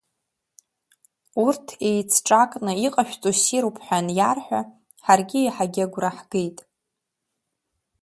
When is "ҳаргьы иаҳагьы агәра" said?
5.05-6.11